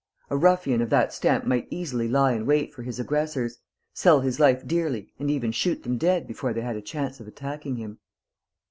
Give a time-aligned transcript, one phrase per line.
[0.31, 3.59] A ruffian of that stamp might easily lie in wait for his aggressors,
[3.93, 7.27] sell his life dearly and even shoot them dead before they had a chance of
[7.27, 7.99] attacking him.